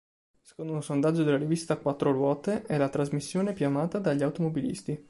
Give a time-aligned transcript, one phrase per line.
[0.41, 4.99] Secondo un sondaggio della rivista Quattroruote è la "trasmissione più amata dagli automobilisti".